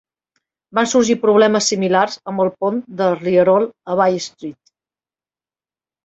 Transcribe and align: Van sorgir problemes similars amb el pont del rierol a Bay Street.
Van 0.77 0.87
sorgir 0.91 1.15
problemes 1.25 1.67
similars 1.71 2.15
amb 2.31 2.43
el 2.45 2.49
pont 2.63 2.79
del 3.01 3.13
rierol 3.19 3.67
a 3.95 3.99
Bay 4.01 4.17
Street. 4.29 4.73